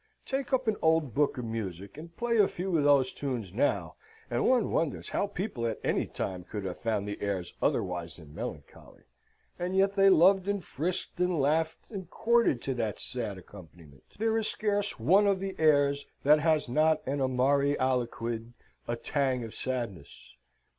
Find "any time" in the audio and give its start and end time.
5.83-6.43